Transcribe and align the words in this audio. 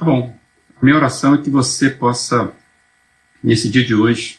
Tá 0.00 0.06
bom. 0.06 0.34
A 0.80 0.82
minha 0.82 0.96
oração 0.96 1.34
é 1.34 1.42
que 1.42 1.50
você 1.50 1.90
possa, 1.90 2.54
nesse 3.44 3.68
dia 3.68 3.84
de 3.84 3.94
hoje, 3.94 4.38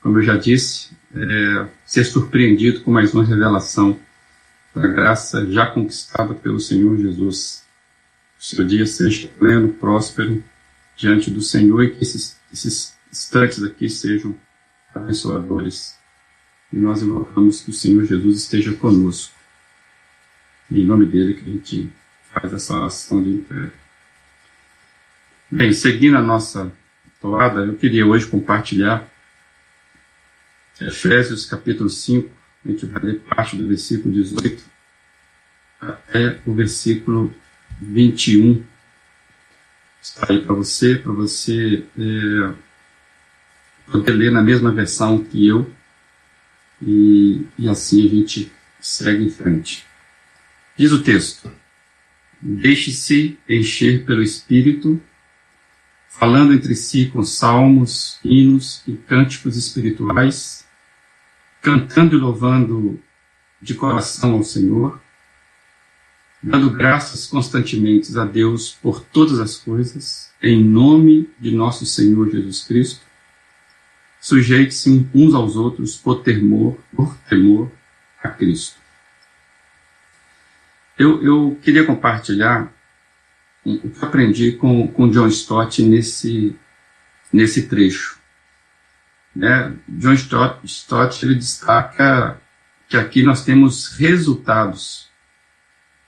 como 0.00 0.16
eu 0.16 0.22
já 0.22 0.36
disse, 0.36 0.96
é, 1.12 1.66
ser 1.84 2.04
surpreendido 2.04 2.82
com 2.82 2.92
mais 2.92 3.12
uma 3.12 3.24
revelação 3.24 3.98
da 4.72 4.86
graça 4.86 5.44
já 5.50 5.66
conquistada 5.66 6.34
pelo 6.34 6.60
Senhor 6.60 6.96
Jesus. 6.98 7.64
O 8.38 8.44
seu 8.44 8.64
dia 8.64 8.86
seja 8.86 9.26
pleno, 9.26 9.72
próspero 9.72 10.40
diante 10.96 11.32
do 11.32 11.42
Senhor 11.42 11.82
e 11.82 11.90
que 11.90 12.04
esses, 12.04 12.38
esses 12.52 12.96
instantes 13.10 13.64
aqui 13.64 13.90
sejam 13.90 14.36
abençoadores. 14.94 15.98
E 16.72 16.76
nós 16.76 17.02
invocamos 17.02 17.60
que 17.60 17.70
o 17.70 17.74
Senhor 17.74 18.04
Jesus 18.04 18.42
esteja 18.42 18.72
conosco. 18.72 19.34
E 20.70 20.80
em 20.80 20.84
nome 20.84 21.06
dele 21.06 21.34
que 21.34 21.50
a 21.50 21.52
gente 21.52 21.92
faz 22.32 22.52
essa 22.52 22.86
ação 22.86 23.20
de 23.20 23.30
império. 23.30 23.85
Bem, 25.48 25.72
seguindo 25.72 26.16
a 26.16 26.22
nossa 26.22 26.72
toada, 27.20 27.60
eu 27.60 27.76
queria 27.76 28.04
hoje 28.04 28.26
compartilhar 28.26 29.08
Efésios 30.80 31.46
capítulo 31.46 31.88
5, 31.88 32.28
a 32.64 32.68
gente 32.68 32.84
vai 32.86 33.00
ler 33.00 33.20
parte 33.20 33.56
do 33.56 33.68
versículo 33.68 34.12
18 34.12 34.64
até 35.80 36.40
o 36.44 36.52
versículo 36.52 37.32
21. 37.80 38.64
Está 40.02 40.32
aí 40.32 40.40
para 40.40 40.52
você, 40.52 40.96
para 40.96 41.12
você 41.12 41.84
é, 41.96 42.54
poder 43.92 44.12
ler 44.14 44.32
na 44.32 44.42
mesma 44.42 44.72
versão 44.72 45.22
que 45.22 45.46
eu, 45.46 45.70
e, 46.82 47.46
e 47.56 47.68
assim 47.68 48.04
a 48.04 48.08
gente 48.08 48.52
segue 48.80 49.24
em 49.24 49.30
frente. 49.30 49.86
Diz 50.76 50.90
o 50.90 51.04
texto: 51.04 51.52
Deixe-se 52.42 53.38
encher 53.48 54.04
pelo 54.04 54.24
Espírito, 54.24 55.00
falando 56.18 56.52
entre 56.52 56.74
si 56.74 57.06
com 57.06 57.22
salmos, 57.22 58.18
hinos 58.24 58.82
e 58.86 58.92
cânticos 58.94 59.56
espirituais, 59.56 60.66
cantando 61.62 62.16
e 62.16 62.18
louvando 62.18 63.00
de 63.60 63.74
coração 63.74 64.34
ao 64.34 64.44
Senhor, 64.44 65.00
dando 66.42 66.70
graças 66.70 67.26
constantemente 67.26 68.16
a 68.18 68.24
Deus 68.24 68.70
por 68.82 69.00
todas 69.00 69.40
as 69.40 69.56
coisas, 69.56 70.30
em 70.42 70.62
nome 70.62 71.28
de 71.38 71.50
nosso 71.50 71.84
Senhor 71.84 72.30
Jesus 72.30 72.64
Cristo, 72.64 73.06
Sujeite-se 74.26 75.08
uns 75.14 75.34
aos 75.34 75.54
outros 75.54 75.96
por 75.96 76.24
temor, 76.24 76.76
por 76.96 77.16
temor 77.28 77.70
a 78.20 78.28
Cristo. 78.28 78.74
Eu, 80.98 81.22
eu 81.22 81.56
queria 81.62 81.84
compartilhar 81.84 82.72
o 83.66 83.90
que 83.90 84.04
aprendi 84.04 84.52
com, 84.52 84.86
com 84.86 85.10
John 85.10 85.26
Stott 85.26 85.82
nesse, 85.82 86.54
nesse 87.32 87.66
trecho. 87.66 88.20
Né? 89.34 89.74
John 89.88 90.12
Stott, 90.12 90.64
Stott 90.64 91.24
ele 91.24 91.34
destaca 91.34 92.40
que 92.88 92.96
aqui 92.96 93.22
nós 93.24 93.44
temos 93.44 93.96
resultados 93.96 95.08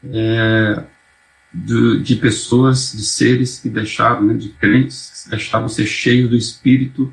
é, 0.04 0.84
de, 1.52 2.00
de, 2.00 2.16
pessoas, 2.16 2.92
de 2.92 3.04
seres 3.04 3.58
que 3.58 3.68
deixaram, 3.68 4.22
né, 4.22 4.34
de 4.34 4.50
crentes, 4.50 5.24
que 5.24 5.30
deixaram 5.30 5.68
ser 5.68 5.86
cheios 5.86 6.30
do 6.30 6.36
Espírito 6.36 7.12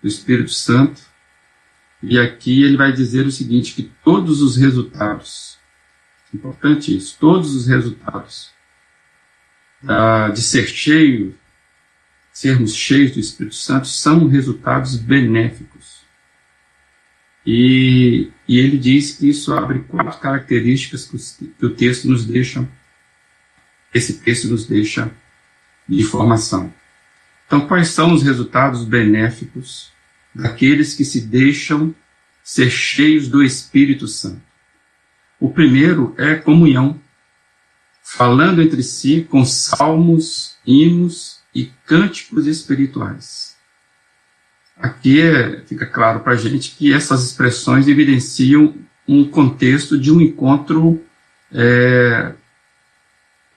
do 0.00 0.08
Espírito 0.08 0.50
Santo. 0.50 1.02
E 2.02 2.18
aqui 2.18 2.62
ele 2.62 2.76
vai 2.76 2.92
dizer 2.92 3.26
o 3.26 3.32
seguinte: 3.32 3.74
que 3.74 3.90
todos 4.02 4.40
os 4.40 4.56
resultados, 4.56 5.58
importante 6.32 6.96
isso, 6.96 7.16
todos 7.20 7.54
os 7.54 7.66
resultados 7.66 8.56
ah, 9.86 10.30
de 10.32 10.42
ser 10.42 10.66
cheio, 10.66 11.34
sermos 12.32 12.74
cheios 12.74 13.12
do 13.12 13.20
Espírito 13.20 13.56
Santo, 13.56 13.86
são 13.86 14.26
resultados 14.26 14.96
benéficos. 14.96 15.98
E, 17.44 18.30
e 18.46 18.58
ele 18.58 18.76
diz 18.76 19.12
que 19.12 19.28
isso 19.28 19.52
abre 19.52 19.80
quatro 19.80 20.20
características 20.20 21.06
que, 21.06 21.16
os, 21.16 21.36
que 21.58 21.66
o 21.66 21.70
texto 21.70 22.06
nos 22.06 22.24
deixa, 22.24 22.68
esse 23.94 24.20
texto 24.20 24.48
nos 24.48 24.66
deixa 24.66 25.10
de 25.88 26.00
informação. 26.00 26.72
Então, 27.46 27.66
quais 27.66 27.88
são 27.88 28.12
os 28.12 28.22
resultados 28.22 28.84
benéficos 28.84 29.90
daqueles 30.34 30.92
que 30.94 31.04
se 31.04 31.22
deixam 31.22 31.94
ser 32.44 32.70
cheios 32.70 33.28
do 33.28 33.42
Espírito 33.42 34.06
Santo? 34.06 34.42
O 35.40 35.50
primeiro 35.50 36.14
é 36.18 36.34
comunhão, 36.34 37.00
falando 38.10 38.62
entre 38.62 38.82
si 38.82 39.26
com 39.28 39.44
salmos, 39.44 40.56
hinos 40.66 41.40
e 41.54 41.66
cânticos 41.84 42.46
espirituais. 42.46 43.54
Aqui 44.78 45.20
é, 45.20 45.60
fica 45.66 45.84
claro 45.84 46.20
para 46.20 46.32
a 46.32 46.36
gente 46.36 46.70
que 46.70 46.92
essas 46.92 47.22
expressões 47.22 47.86
evidenciam 47.86 48.74
um 49.06 49.28
contexto 49.28 49.98
de 49.98 50.10
um 50.10 50.22
encontro 50.22 51.04
é, 51.52 52.32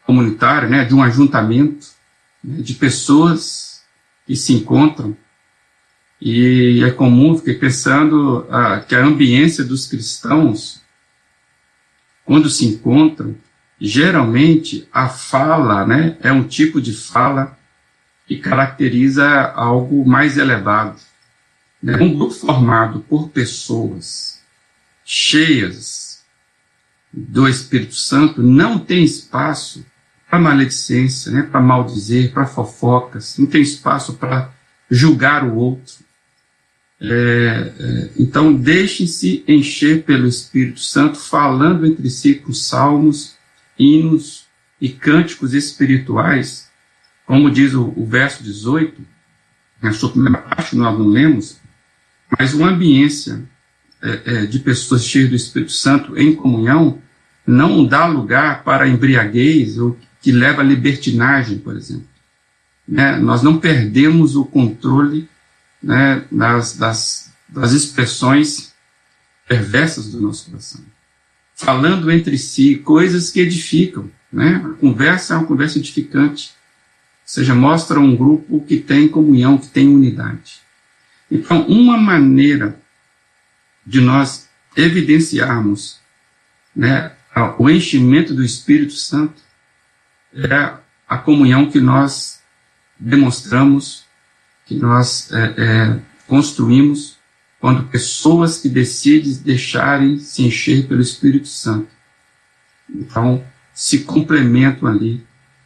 comunitário, 0.06 0.70
né, 0.70 0.84
de 0.84 0.94
um 0.94 1.02
ajuntamento 1.02 1.88
né, 2.44 2.62
de 2.62 2.74
pessoas 2.74 3.84
que 4.28 4.36
se 4.36 4.54
encontram. 4.54 5.16
E 6.20 6.84
é 6.84 6.92
comum, 6.92 7.38
fiquei 7.38 7.56
pensando, 7.56 8.46
ah, 8.52 8.82
que 8.82 8.96
a 8.96 9.04
ambiência 9.04 9.64
dos 9.64 9.88
cristãos, 9.88 10.82
quando 12.26 12.50
se 12.50 12.66
encontram, 12.66 13.36
geralmente 13.82 14.88
a 14.94 15.10
fala 15.10 15.88
né, 15.88 16.16
é 16.22 16.32
um 16.32 16.44
tipo 16.44 16.80
de 16.80 16.94
fala 16.94 17.58
que 18.28 18.38
caracteriza 18.38 19.28
algo 19.56 20.08
mais 20.08 20.38
elevado. 20.38 21.00
Né? 21.82 21.98
Um 21.98 22.16
grupo 22.16 22.34
formado 22.34 23.00
por 23.10 23.30
pessoas 23.30 24.40
cheias 25.04 26.22
do 27.12 27.48
Espírito 27.48 27.96
Santo 27.96 28.44
não 28.44 28.78
tem 28.78 29.04
espaço 29.04 29.84
para 30.30 30.40
maledicência, 30.40 31.32
né, 31.32 31.42
para 31.42 31.60
maldizer, 31.60 32.32
para 32.32 32.46
fofocas, 32.46 33.38
não 33.38 33.48
tem 33.48 33.62
espaço 33.62 34.14
para 34.14 34.54
julgar 34.90 35.44
o 35.44 35.56
outro. 35.56 35.96
É, 37.02 37.74
é, 37.80 38.10
então, 38.18 38.54
deixem-se 38.54 39.44
encher 39.48 40.04
pelo 40.04 40.28
Espírito 40.28 40.80
Santo, 40.80 41.18
falando 41.18 41.86
entre 41.86 42.10
si 42.10 42.36
com 42.36 42.54
salmos, 42.54 43.36
hinos 43.78 44.46
e 44.80 44.90
cânticos 44.90 45.54
espirituais, 45.54 46.70
como 47.26 47.52
diz 47.52 47.74
o, 47.74 47.94
o 47.96 48.06
verso 48.06 48.44
18, 48.44 49.02
na 49.82 49.94
sua 49.94 50.12
primeira 50.12 50.38
parte 50.38 50.76
nós 50.76 50.98
não 50.98 51.08
lemos, 51.08 51.60
mas 52.38 52.54
uma 52.54 52.70
ambiência 52.70 53.44
é, 54.02 54.22
é, 54.26 54.46
de 54.46 54.60
pessoas 54.60 55.06
cheias 55.06 55.30
do 55.30 55.36
Espírito 55.36 55.72
Santo 55.72 56.18
em 56.18 56.36
comunhão 56.36 57.02
não 57.46 57.86
dá 57.86 58.06
lugar 58.06 58.64
para 58.64 58.88
embriaguez 58.88 59.78
ou 59.78 59.98
que 60.22 60.32
leva 60.32 60.62
à 60.62 60.66
libertinagem, 60.66 61.58
por 61.58 61.76
exemplo. 61.76 62.08
Né? 62.88 63.18
Nós 63.18 63.42
não 63.42 63.60
perdemos 63.60 64.36
o 64.36 64.46
controle 64.46 65.30
né, 65.82 66.24
das, 66.32 66.78
das, 66.78 67.32
das 67.50 67.72
expressões 67.72 68.74
perversas 69.48 70.12
do 70.12 70.22
nosso 70.22 70.50
coração. 70.50 70.82
Falando 71.62 72.12
entre 72.12 72.38
si 72.38 72.76
coisas 72.78 73.30
que 73.30 73.40
edificam. 73.40 74.10
Né? 74.32 74.62
A 74.66 74.70
conversa 74.80 75.34
é 75.34 75.38
uma 75.38 75.46
conversa 75.46 75.78
edificante. 75.78 76.50
Ou 76.50 77.28
seja, 77.34 77.54
mostra 77.54 78.00
um 78.00 78.16
grupo 78.16 78.66
que 78.66 78.78
tem 78.78 79.08
comunhão, 79.08 79.58
que 79.58 79.68
tem 79.68 79.88
unidade. 79.88 80.60
Então, 81.30 81.62
uma 81.68 81.98
maneira 81.98 82.76
de 83.86 84.02
nós 84.02 84.50
evidenciarmos 84.76 86.00
né, 86.76 87.12
o 87.58 87.70
enchimento 87.70 88.34
do 88.34 88.44
Espírito 88.44 88.94
Santo 88.94 89.42
é 90.34 90.74
a 91.08 91.18
comunhão 91.18 91.70
que 91.70 91.80
nós 91.80 92.42
demonstramos, 92.98 94.06
que 94.66 94.76
nós 94.76 95.32
é, 95.32 95.54
é, 95.58 96.00
construímos 96.28 97.18
quando 97.62 97.84
pessoas 97.84 98.58
que 98.58 98.68
decidem 98.68 99.32
deixarem 99.46 100.18
se 100.18 100.42
encher 100.42 100.88
pelo 100.88 101.00
Espírito 101.00 101.48
Santo. 101.48 101.88
Então, 102.90 103.46
se 103.72 104.00
complementam 104.00 104.90
ali 104.90 105.24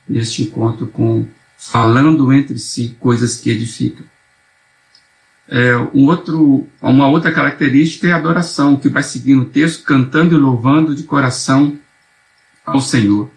neste 0.08 0.44
encontro 0.44 0.88
com 0.88 1.26
falando 1.58 2.34
entre 2.34 2.60
si 2.60 2.98
coisas 3.00 3.38
que 3.38 3.50
edificam. 3.50 4.06
É, 5.48 5.78
um 5.94 6.06
outro, 6.08 6.68
uma 6.82 7.08
outra 7.08 7.32
característica 7.32 8.08
é 8.08 8.12
a 8.12 8.18
adoração, 8.18 8.76
que 8.76 8.90
vai 8.90 9.02
seguir 9.02 9.36
no 9.36 9.46
texto, 9.46 9.86
cantando 9.86 10.36
e 10.36 10.38
louvando 10.38 10.94
de 10.94 11.04
coração 11.04 11.80
ao 12.66 12.82
Senhor. 12.82 13.32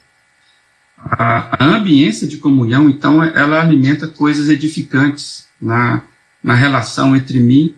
A, 0.98 1.64
a 1.64 1.76
ambiência 1.76 2.26
de 2.26 2.38
comunhão, 2.38 2.90
então, 2.90 3.22
ela 3.22 3.60
alimenta 3.60 4.08
coisas 4.08 4.48
edificantes 4.48 5.46
na, 5.60 6.02
na 6.42 6.54
relação 6.54 7.14
entre 7.14 7.38
mim 7.38 7.77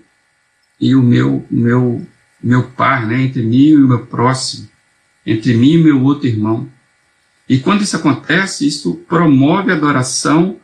e 0.81 0.95
o 0.95 1.03
meu, 1.03 1.47
meu, 1.51 2.07
meu 2.43 2.63
par, 2.71 3.07
né? 3.07 3.23
entre 3.23 3.43
mim 3.43 3.69
e 3.69 3.77
o 3.77 3.87
meu 3.87 4.07
próximo, 4.07 4.69
entre 5.27 5.55
mim 5.55 5.73
e 5.73 5.83
meu 5.83 6.03
outro 6.03 6.27
irmão. 6.27 6.69
E 7.49 7.59
quando 7.59 7.83
isso 7.83 7.97
acontece, 7.97 8.67
isso 8.67 8.95
promove 9.09 9.71
a 9.71 9.75
adoração 9.75 10.59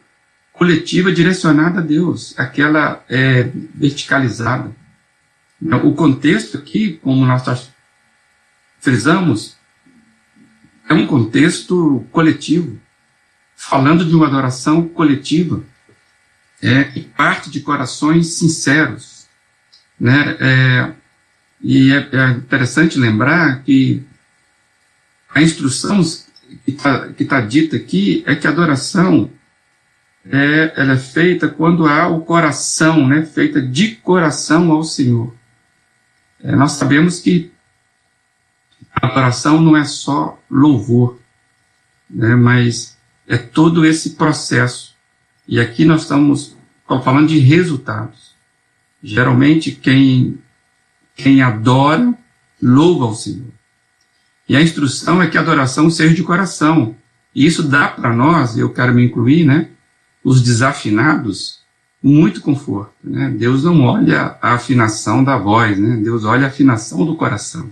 coletiva 0.53 1.13
direcionada 1.13 1.81
a 1.81 1.83
Deus, 1.83 2.33
aquela 2.39 3.05
é, 3.09 3.51
verticalizada. 3.75 4.75
O 5.85 5.93
contexto 5.95 6.57
aqui, 6.57 6.99
como 7.03 7.27
nós 7.27 7.71
frisamos, 8.79 9.57
é 10.89 10.95
um 10.95 11.07
contexto 11.07 12.07
coletivo, 12.13 12.79
falando 13.57 14.05
de 14.05 14.15
uma 14.15 14.27
adoração 14.27 14.89
coletiva, 14.89 15.63
é, 16.63 16.85
parte 17.17 17.51
de 17.51 17.61
corações 17.61 18.35
sinceros. 18.35 19.16
Né? 19.99 20.37
É, 20.41 20.93
e 21.63 21.93
é, 21.93 22.09
é 22.13 22.31
interessante 22.31 22.99
lembrar 22.99 23.63
que 23.63 24.05
a 25.35 25.43
instrução 25.43 26.03
que 26.65 26.71
está 26.71 27.09
tá 27.29 27.41
dita 27.41 27.77
aqui 27.77 28.23
é 28.27 28.35
que 28.35 28.47
a 28.47 28.51
adoração 28.51 29.31
é, 30.31 30.73
ela 30.77 30.95
é 30.95 30.99
feita 30.99 31.49
quando 31.49 31.87
há 31.87 32.09
o 32.09 32.21
coração, 32.21 33.07
né, 33.07 33.25
feita 33.25 33.61
de 33.61 33.97
coração 33.97 34.71
ao 34.73 34.83
Senhor. 34.83 35.35
É, 36.43 36.55
nós 36.55 36.73
sabemos 36.73 37.21
que 37.21 37.53
a 38.93 39.07
adoração 39.07 39.61
não 39.61 39.77
é 39.77 39.85
só 39.85 40.41
louvor, 40.51 41.19
né, 42.09 42.35
mas 42.35 42.97
é 43.27 43.37
todo 43.37 43.85
esse 43.85 44.11
processo. 44.11 44.95
E 45.47 45.61
aqui 45.61 45.85
nós 45.85 46.03
estamos 46.03 46.57
falando 46.87 47.29
de 47.29 47.39
resultados. 47.39 48.36
Geralmente 49.07 49.71
quem, 49.71 50.37
quem 51.15 51.41
adora 51.41 52.13
louva 52.61 53.05
ao 53.05 53.15
Senhor. 53.15 53.53
E 54.49 54.57
a 54.57 54.61
instrução 54.61 55.23
é 55.23 55.29
que 55.29 55.39
a 55.39 55.43
adoração 55.43 55.89
seja 55.89 56.13
de 56.13 56.25
coração. 56.25 56.97
E 57.33 57.47
isso 57.47 57.63
dá 57.63 57.87
para 57.87 58.13
nós, 58.13 58.59
eu 58.59 58.69
quero 58.73 58.93
me 58.93 59.05
incluir, 59.05 59.45
né, 59.45 59.69
os 60.25 60.43
desafinados, 60.43 61.61
muito 62.03 62.41
conforto. 62.41 62.95
Né? 63.03 63.31
Deus 63.31 63.63
não 63.63 63.81
olha 63.83 64.37
a 64.43 64.55
afinação 64.55 65.23
da 65.23 65.39
voz, 65.39 65.79
né? 65.79 65.97
Deus 65.97 66.25
olha 66.25 66.47
a 66.47 66.49
afinação 66.49 67.07
do 67.07 67.15
coração. 67.15 67.71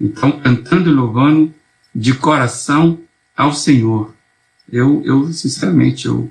Então, 0.00 0.32
cantando 0.40 0.88
e 0.88 0.92
louvando 0.92 1.54
de 1.94 2.14
coração 2.14 2.98
ao 3.36 3.52
Senhor. 3.52 4.14
Eu, 4.72 5.02
eu 5.04 5.32
sinceramente, 5.32 6.06
eu 6.06 6.30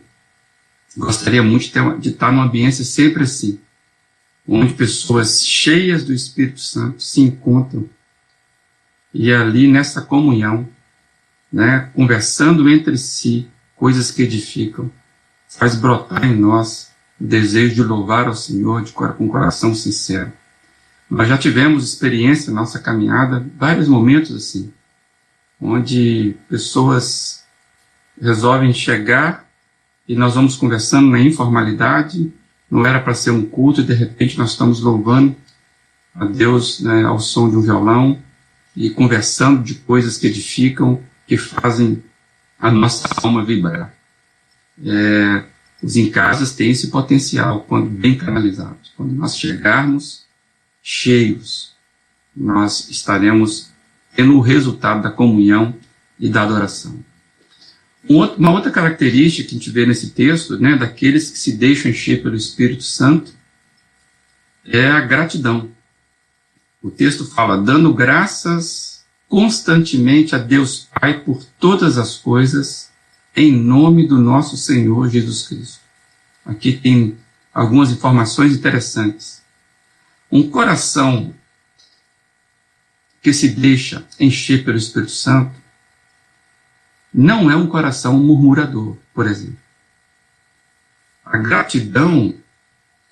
gostaria 0.97 1.43
muito 1.43 1.65
de, 1.65 1.71
ter, 1.71 1.97
de 1.99 2.09
estar 2.09 2.31
numa 2.31 2.45
ambiência 2.45 2.83
sempre 2.83 3.23
assim, 3.23 3.59
onde 4.51 4.73
pessoas 4.73 5.45
cheias 5.45 6.03
do 6.03 6.11
Espírito 6.11 6.59
Santo 6.59 7.03
se 7.03 7.21
encontram 7.21 7.87
e 9.13 9.31
ali 9.31 9.67
nessa 9.67 10.01
comunhão, 10.01 10.67
né, 11.51 11.89
conversando 11.93 12.67
entre 12.69 12.97
si, 12.97 13.47
coisas 13.75 14.11
que 14.11 14.23
edificam, 14.23 14.91
faz 15.47 15.75
brotar 15.75 16.25
em 16.25 16.35
nós 16.35 16.91
o 17.19 17.23
desejo 17.23 17.75
de 17.75 17.83
louvar 17.83 18.27
ao 18.27 18.35
Senhor 18.35 18.83
de, 18.83 18.91
com 18.91 19.27
coração 19.27 19.73
sincero. 19.73 20.31
Nós 21.09 21.27
já 21.27 21.37
tivemos 21.37 21.83
experiência 21.83 22.53
na 22.53 22.61
nossa 22.61 22.79
caminhada, 22.79 23.45
vários 23.57 23.87
momentos 23.87 24.35
assim, 24.35 24.71
onde 25.59 26.35
pessoas 26.47 27.43
resolvem 28.21 28.73
chegar 28.73 29.47
e 30.07 30.15
nós 30.15 30.35
vamos 30.35 30.55
conversando 30.55 31.09
na 31.09 31.19
informalidade, 31.19 32.31
não 32.69 32.85
era 32.85 32.99
para 32.99 33.13
ser 33.13 33.31
um 33.31 33.45
culto 33.45 33.81
e 33.81 33.85
de 33.85 33.93
repente 33.93 34.37
nós 34.37 34.51
estamos 34.51 34.79
louvando 34.81 35.35
a 36.13 36.25
Deus 36.25 36.81
né, 36.81 37.03
ao 37.03 37.19
som 37.19 37.49
de 37.49 37.55
um 37.55 37.61
violão, 37.61 38.19
e 38.75 38.89
conversando 38.89 39.61
de 39.61 39.75
coisas 39.75 40.17
que 40.17 40.27
edificam, 40.27 41.01
que 41.27 41.37
fazem 41.37 42.01
a 42.57 42.71
nossa 42.71 43.09
alma 43.21 43.43
vibrar. 43.43 43.93
É, 44.85 45.43
os 45.83 45.97
encases 45.97 46.53
têm 46.53 46.71
esse 46.71 46.87
potencial 46.87 47.65
quando 47.67 47.89
bem 47.89 48.17
canalizados. 48.17 48.93
Quando 48.95 49.11
nós 49.13 49.37
chegarmos 49.37 50.25
cheios, 50.81 51.73
nós 52.35 52.89
estaremos 52.89 53.69
tendo 54.15 54.37
o 54.37 54.41
resultado 54.41 55.01
da 55.01 55.11
comunhão 55.11 55.75
e 56.17 56.29
da 56.29 56.43
adoração. 56.43 57.03
Uma 58.09 58.51
outra 58.51 58.71
característica 58.71 59.47
que 59.47 59.55
a 59.55 59.59
gente 59.59 59.69
vê 59.69 59.85
nesse 59.85 60.09
texto, 60.09 60.57
né, 60.57 60.75
daqueles 60.75 61.29
que 61.29 61.37
se 61.37 61.51
deixam 61.51 61.91
encher 61.91 62.23
pelo 62.23 62.35
Espírito 62.35 62.81
Santo, 62.81 63.31
é 64.65 64.87
a 64.87 64.99
gratidão. 65.01 65.69
O 66.81 66.89
texto 66.89 67.23
fala, 67.23 67.55
dando 67.55 67.93
graças 67.93 69.05
constantemente 69.27 70.33
a 70.33 70.39
Deus 70.39 70.87
Pai 70.99 71.19
por 71.19 71.45
todas 71.59 71.99
as 71.99 72.15
coisas, 72.15 72.89
em 73.35 73.51
nome 73.51 74.07
do 74.07 74.17
nosso 74.17 74.57
Senhor 74.57 75.07
Jesus 75.07 75.47
Cristo. 75.47 75.79
Aqui 76.43 76.73
tem 76.73 77.15
algumas 77.53 77.91
informações 77.91 78.53
interessantes. 78.53 79.43
Um 80.31 80.49
coração 80.49 81.31
que 83.21 83.31
se 83.33 83.49
deixa 83.49 84.03
encher 84.19 84.65
pelo 84.65 84.77
Espírito 84.77 85.11
Santo 85.11 85.58
não 87.13 87.49
é 87.49 87.55
um 87.55 87.67
coração 87.67 88.17
murmurador, 88.19 88.97
por 89.13 89.27
exemplo. 89.27 89.57
A 91.25 91.37
gratidão, 91.37 92.33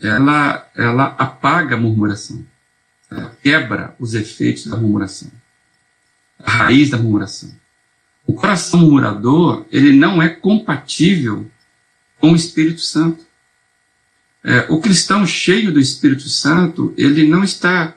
ela, 0.02 0.70
ela 0.76 1.16
apaga 1.18 1.76
a 1.76 1.80
murmuração 1.80 2.46
quebra 3.42 3.96
os 4.00 4.14
efeitos 4.14 4.68
da 4.68 4.78
murmuração, 4.78 5.32
a 6.40 6.52
raiz 6.52 6.90
da 6.90 6.98
murmuração. 6.98 7.54
O 8.26 8.34
coração 8.34 8.82
murmurador, 8.82 9.66
ele 9.72 9.94
não 9.94 10.22
é 10.22 10.28
compatível 10.28 11.50
com 12.20 12.32
o 12.32 12.36
Espírito 12.36 12.82
Santo. 12.82 13.26
É, 14.44 14.66
o 14.70 14.80
cristão 14.80 15.26
cheio 15.26 15.72
do 15.72 15.80
Espírito 15.80 16.28
Santo, 16.28 16.94
ele 16.98 17.28
não 17.28 17.44
está, 17.44 17.96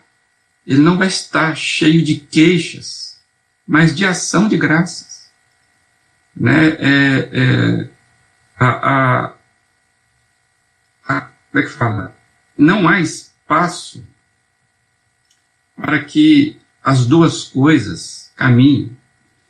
ele 0.67 0.81
não 0.81 0.97
vai 0.97 1.09
estar 1.09 1.57
cheio 1.57 2.03
de 2.03 2.17
queixas, 2.17 3.21
mas 3.67 3.95
de 3.95 4.05
ação 4.05 4.49
de 4.49 4.57
graças. 4.57 5.10
Né? 6.41 6.69
É, 6.79 7.29
é, 7.33 7.89
a, 8.59 8.67
a, 8.67 9.35
a, 11.07 11.21
como 11.21 11.63
é 11.63 11.63
que 11.63 11.69
fala? 11.69 12.17
Não 12.57 12.89
há 12.89 12.99
espaço 12.99 14.03
para 15.77 16.03
que 16.03 16.57
as 16.83 17.05
duas 17.05 17.45
coisas 17.45 18.33
caminhem. 18.35 18.97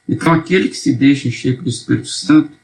Então, 0.09 0.33
aquele 0.33 0.69
que 0.69 0.77
se 0.77 0.93
deixa 0.93 1.29
encher 1.29 1.57
pelo 1.57 1.69
Espírito 1.69 2.09
Santo, 2.09 2.59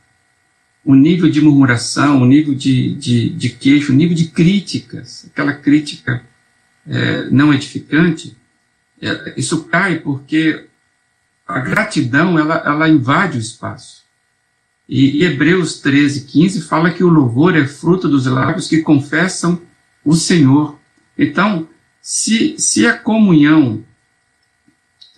o 0.84 0.96
nível 0.96 1.30
de 1.30 1.40
murmuração, 1.40 2.20
o 2.20 2.26
nível 2.26 2.54
de, 2.54 2.96
de, 2.96 3.30
de 3.30 3.50
queixo, 3.50 3.92
o 3.92 3.94
nível 3.94 4.16
de 4.16 4.26
críticas, 4.26 5.26
aquela 5.30 5.52
crítica 5.52 6.24
é, 6.84 7.30
não 7.30 7.54
edificante, 7.54 8.36
é, 9.00 9.34
isso 9.36 9.64
cai 9.66 10.00
porque 10.00 10.66
a 11.46 11.60
gratidão 11.60 12.36
ela, 12.36 12.56
ela 12.64 12.88
invade 12.88 13.38
o 13.38 13.40
espaço. 13.40 14.05
E, 14.88 15.24
Hebreus 15.24 15.80
13, 15.80 16.22
15 16.22 16.62
fala 16.62 16.92
que 16.92 17.02
o 17.02 17.08
louvor 17.08 17.56
é 17.56 17.66
fruto 17.66 18.08
dos 18.08 18.26
lábios 18.26 18.68
que 18.68 18.82
confessam 18.82 19.60
o 20.04 20.14
Senhor. 20.14 20.78
Então, 21.18 21.68
se, 22.00 22.54
se 22.58 22.86
a 22.86 22.96
comunhão 22.96 23.84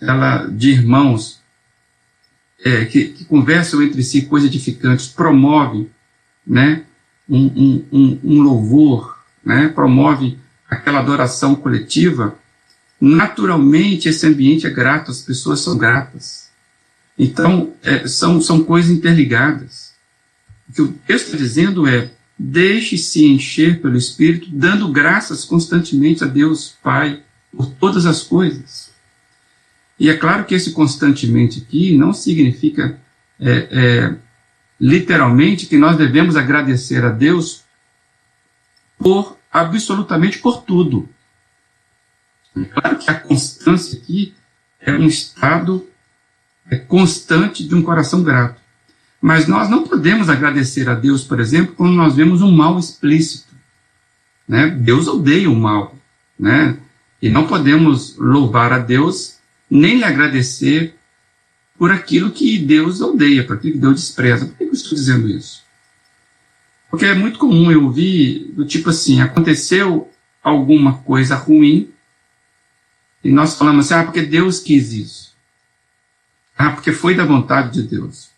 ela, 0.01 0.47
de 0.47 0.71
irmãos 0.71 1.39
é, 2.63 2.85
que, 2.85 3.09
que, 3.09 3.25
conversam 3.25 3.81
entre 3.81 4.01
si 4.03 4.23
coisas 4.23 4.49
edificantes 4.49 5.07
promove 5.07 5.89
né, 6.45 6.83
um, 7.27 7.45
um, 7.45 7.85
um, 7.91 8.19
um 8.23 8.41
louvor, 8.41 9.19
né, 9.45 9.69
promove 9.69 10.37
aquela 10.69 10.99
adoração 10.99 11.55
coletiva, 11.55 12.37
naturalmente 12.99 14.09
esse 14.09 14.25
ambiente 14.25 14.65
é 14.65 14.69
grato, 14.69 15.11
as 15.11 15.21
pessoas 15.21 15.61
são 15.61 15.77
gratas. 15.77 16.48
Então, 17.19 17.73
é, 17.83 18.07
são, 18.07 18.41
são 18.41 18.63
coisas 18.63 18.89
interligadas. 18.89 19.93
O 20.69 20.73
que 20.73 20.93
texto 21.05 21.25
está 21.25 21.37
dizendo 21.37 21.85
é: 21.85 22.09
Deixe-se 22.41 23.25
encher 23.25 23.81
pelo 23.81 23.97
Espírito, 23.97 24.47
dando 24.49 24.89
graças 24.89 25.43
constantemente 25.43 26.23
a 26.23 26.27
Deus 26.27 26.77
Pai 26.81 27.21
por 27.51 27.69
todas 27.71 28.05
as 28.05 28.23
coisas. 28.23 28.91
E 29.99 30.09
é 30.09 30.15
claro 30.15 30.45
que 30.45 30.55
esse 30.55 30.71
constantemente 30.71 31.59
aqui 31.59 31.97
não 31.97 32.13
significa 32.13 32.97
é, 33.37 33.67
é, 33.69 34.15
literalmente 34.79 35.65
que 35.65 35.77
nós 35.77 35.97
devemos 35.97 36.37
agradecer 36.37 37.03
a 37.03 37.09
Deus 37.09 37.65
por 38.97 39.37
absolutamente 39.51 40.37
por 40.37 40.61
tudo. 40.61 41.09
É 42.55 42.63
claro 42.63 42.97
que 42.97 43.11
a 43.11 43.15
constância 43.15 43.99
aqui 43.99 44.33
é 44.79 44.93
um 44.93 45.05
estado 45.05 45.85
constante 46.77 47.67
de 47.67 47.73
um 47.75 47.81
coração 47.81 48.23
grato. 48.23 48.59
Mas 49.21 49.47
nós 49.47 49.69
não 49.69 49.83
podemos 49.83 50.29
agradecer 50.29 50.87
a 50.89 50.93
Deus, 50.93 51.23
por 51.23 51.39
exemplo, 51.39 51.75
quando 51.75 51.93
nós 51.93 52.15
vemos 52.15 52.41
um 52.41 52.51
mal 52.51 52.79
explícito. 52.79 53.53
Né? 54.47 54.69
Deus 54.69 55.07
odeia 55.07 55.49
o 55.49 55.55
mal. 55.55 55.95
Né? 56.39 56.77
E 57.21 57.29
não 57.29 57.47
podemos 57.47 58.15
louvar 58.17 58.71
a 58.71 58.79
Deus 58.79 59.37
nem 59.69 59.97
lhe 59.97 60.03
agradecer 60.03 60.95
por 61.77 61.91
aquilo 61.91 62.31
que 62.31 62.57
Deus 62.57 63.01
odeia, 63.01 63.45
por 63.45 63.57
aquilo 63.57 63.73
que 63.73 63.79
Deus 63.79 63.95
despreza. 63.95 64.45
Por 64.45 64.57
que 64.57 64.63
eu 64.63 64.71
estou 64.71 64.97
dizendo 64.97 65.29
isso? 65.29 65.63
Porque 66.89 67.05
é 67.05 67.13
muito 67.13 67.37
comum 67.37 67.71
eu 67.71 67.83
ouvir 67.83 68.51
do 68.53 68.65
tipo 68.65 68.89
assim, 68.89 69.21
aconteceu 69.21 70.11
alguma 70.43 70.97
coisa 70.99 71.35
ruim 71.35 71.89
e 73.23 73.31
nós 73.31 73.57
falamos 73.57 73.85
assim, 73.85 74.01
ah, 74.01 74.03
porque 74.03 74.21
Deus 74.21 74.59
quis 74.59 74.91
isso. 74.93 75.28
Ah, 76.59 76.71
porque 76.71 76.91
foi 76.91 77.15
da 77.15 77.23
vontade 77.23 77.81
de 77.81 77.87
Deus. 77.87 78.31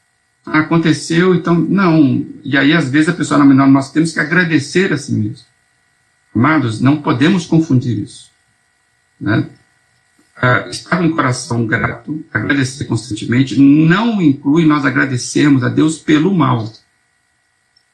Ah, 0.46 0.60
aconteceu, 0.60 1.34
então, 1.34 1.56
não. 1.56 2.24
E 2.44 2.56
aí, 2.56 2.72
às 2.72 2.88
vezes, 2.88 3.10
a 3.10 3.14
pessoa, 3.14 3.44
não, 3.44 3.68
nós 3.68 3.92
temos 3.92 4.14
que 4.14 4.20
agradecer 4.20 4.94
a 4.94 4.98
si 4.98 5.12
mesmo. 5.12 5.44
Amados, 6.36 6.80
não 6.80 7.02
podemos 7.02 7.48
confundir 7.48 7.98
isso. 7.98 8.30
Né? 9.20 9.50
Ah, 10.38 10.68
estar 10.70 11.00
com 11.00 11.08
o 11.08 11.16
coração 11.16 11.66
grato, 11.66 12.24
agradecer 12.32 12.86
constantemente, 12.86 13.60
não 13.60 14.22
inclui 14.22 14.66
nós 14.66 14.86
agradecermos 14.86 15.64
a 15.64 15.70
Deus 15.70 15.98
pelo 15.98 16.32
mal. 16.32 16.72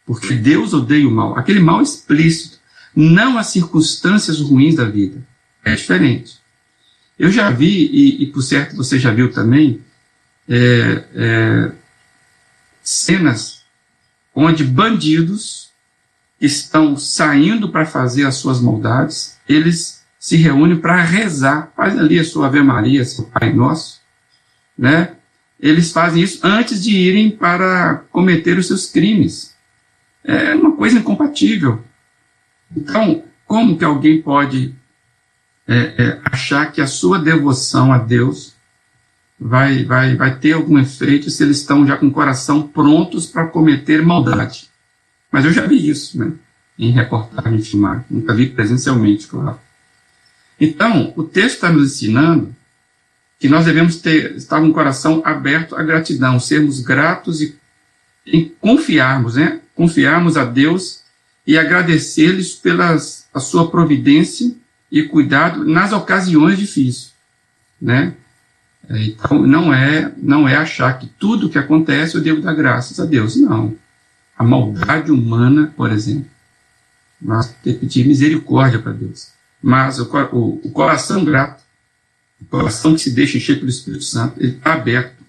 Porque 0.05 0.33
Deus 0.33 0.73
odeia 0.73 1.07
o 1.07 1.11
mal. 1.11 1.37
Aquele 1.37 1.61
mal 1.61 1.81
explícito, 1.81 2.59
não 2.93 3.37
as 3.37 3.47
circunstâncias 3.47 4.41
ruins 4.41 4.75
da 4.75 4.83
vida. 4.83 5.25
É 5.63 5.73
diferente. 5.73 6.37
Eu 7.17 7.31
já 7.31 7.49
vi, 7.49 7.89
e, 7.93 8.23
e 8.23 8.25
por 8.27 8.41
certo 8.41 8.75
você 8.75 8.99
já 8.99 9.11
viu 9.11 9.31
também, 9.31 9.86
é, 10.47 11.03
é, 11.13 11.71
cenas 12.81 13.63
onde 14.33 14.63
bandidos 14.63 15.71
estão 16.39 16.95
saindo 16.95 17.69
para 17.69 17.85
fazer 17.85 18.25
as 18.25 18.35
suas 18.35 18.61
maldades, 18.61 19.37
eles 19.47 20.05
se 20.19 20.37
reúnem 20.37 20.77
para 20.77 21.01
rezar, 21.01 21.71
faz 21.75 21.97
ali 21.97 22.19
a 22.19 22.23
sua 22.23 22.47
Ave 22.47 22.61
Maria, 22.61 23.03
seu 23.03 23.25
Pai 23.25 23.51
Nosso, 23.51 24.01
né? 24.77 25.13
Eles 25.59 25.91
fazem 25.91 26.21
isso 26.21 26.39
antes 26.43 26.83
de 26.83 26.95
irem 26.95 27.31
para 27.31 28.03
cometer 28.11 28.57
os 28.59 28.67
seus 28.67 28.85
crimes. 28.85 29.55
É 30.23 30.53
uma 30.53 30.75
coisa 30.75 30.99
incompatível. 30.99 31.83
Então, 32.75 33.23
como 33.45 33.77
que 33.77 33.83
alguém 33.83 34.21
pode 34.21 34.75
é, 35.67 35.77
é, 35.97 36.21
achar 36.25 36.71
que 36.71 36.79
a 36.79 36.87
sua 36.87 37.17
devoção 37.17 37.91
a 37.91 37.97
Deus 37.97 38.56
vai, 39.39 39.83
vai, 39.83 40.15
vai 40.15 40.37
ter 40.39 40.53
algum 40.53 40.79
efeito 40.79 41.29
se 41.29 41.43
eles 41.43 41.57
estão 41.57 41.85
já 41.85 41.97
com 41.97 42.07
o 42.07 42.11
coração 42.11 42.67
prontos 42.67 43.25
para 43.27 43.47
cometer 43.47 44.01
maldade. 44.01 44.69
Mas 45.31 45.45
eu 45.45 45.51
já 45.51 45.65
vi 45.65 45.89
isso, 45.89 46.17
né? 46.17 46.31
Em 46.77 46.91
reportagem 46.91 47.61
filmada. 47.61 48.05
Nunca 48.09 48.33
vi 48.33 48.47
presencialmente, 48.47 49.27
claro. 49.27 49.59
Então, 50.59 51.13
o 51.15 51.23
texto 51.23 51.55
está 51.55 51.71
nos 51.71 51.93
ensinando 51.93 52.55
que 53.39 53.47
nós 53.47 53.65
devemos 53.65 53.97
ter, 53.97 54.35
estar 54.35 54.59
com 54.59 54.69
o 54.69 54.73
coração 54.73 55.21
aberto 55.23 55.75
à 55.75 55.83
gratidão, 55.83 56.39
sermos 56.39 56.79
gratos 56.79 57.41
e 57.41 57.55
em 58.25 58.51
confiarmos, 58.59 59.35
né? 59.35 59.61
Confiarmos 59.75 60.35
a 60.35 60.43
Deus 60.43 61.03
e 61.45 61.57
agradecer-lhes 61.57 62.53
pela 62.55 62.97
sua 62.97 63.69
providência 63.69 64.53
e 64.91 65.03
cuidado 65.03 65.63
nas 65.63 65.93
ocasiões 65.93 66.57
difíceis, 66.57 67.13
né? 67.79 68.13
Então, 68.89 69.45
não 69.45 69.73
é, 69.73 70.11
não 70.17 70.47
é 70.47 70.55
achar 70.55 70.97
que 70.97 71.07
tudo 71.07 71.49
que 71.49 71.57
acontece 71.57 72.15
eu 72.15 72.21
devo 72.21 72.41
dar 72.41 72.53
graças 72.53 72.99
a 72.99 73.05
Deus. 73.05 73.35
Não. 73.35 73.75
A 74.37 74.43
maldade 74.43 75.11
humana, 75.11 75.73
por 75.75 75.91
exemplo, 75.91 76.29
nós 77.21 77.47
temos 77.47 77.79
que 77.79 77.85
pedir 77.85 78.07
misericórdia 78.07 78.79
para 78.79 78.93
Deus. 78.93 79.29
Mas 79.61 79.99
o, 79.99 80.03
o, 80.31 80.61
o, 80.63 80.71
coração 80.71 81.25
grato, 81.25 81.63
o 82.39 82.45
coração 82.45 82.93
que 82.93 83.01
se 83.01 83.11
deixa 83.11 83.37
encher 83.37 83.57
pelo 83.57 83.69
Espírito 83.69 84.03
Santo, 84.03 84.39
ele 84.39 84.53
está 84.53 84.73
aberto 84.73 85.23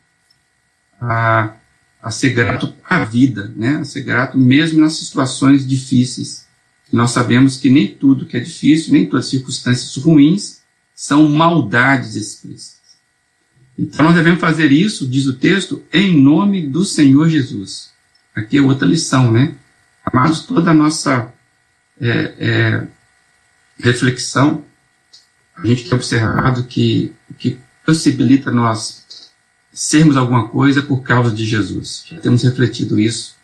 a, 1.01 1.55
a 2.03 2.11
ser 2.11 2.31
grato 2.31 2.73
à 2.85 3.05
vida, 3.05 3.53
né? 3.57 3.77
a 3.77 3.85
ser 3.85 4.03
grato 4.03 4.39
mesmo 4.39 4.81
nas 4.81 4.95
situações 4.95 5.67
difíceis. 5.67 6.47
Nós 6.93 7.11
sabemos 7.11 7.57
que 7.57 7.71
nem 7.71 7.89
tudo 7.89 8.27
que 8.27 8.37
é 8.37 8.41
difícil, 8.41 8.93
nem 8.93 9.07
todas 9.07 9.27
as 9.27 9.31
circunstâncias 9.31 9.97
ruins 9.97 10.61
são 10.95 11.29
maldades 11.29 12.15
explícitas. 12.15 12.78
Então 13.79 14.05
nós 14.05 14.15
devemos 14.15 14.41
fazer 14.41 14.73
isso, 14.73 15.07
diz 15.07 15.27
o 15.27 15.35
texto, 15.35 15.85
em 15.93 16.21
nome 16.21 16.67
do 16.67 16.85
Senhor 16.85 17.29
Jesus. 17.29 17.91
Aqui 18.35 18.59
é 18.59 18.63
outra 18.63 18.87
lição, 18.87 19.31
né? 19.31 19.55
Amados, 20.05 20.41
toda 20.41 20.73
a 20.73 20.75
nossa 20.75 21.33
é, 22.01 22.35
é, 22.39 22.87
reflexão, 23.79 24.65
a 25.57 25.67
gente 25.67 25.85
tem 25.85 25.95
observado 25.95 26.65
que 26.65 27.13
o 27.31 27.35
que 27.35 27.59
possibilita 27.85 28.51
nós 28.51 29.31
sermos 29.73 30.17
alguma 30.17 30.49
coisa 30.49 30.83
por 30.83 31.03
causa 31.03 31.35
de 31.35 31.45
Jesus. 31.45 32.05
Já 32.07 32.19
temos 32.19 32.43
refletido 32.43 32.99
isso 32.99 33.37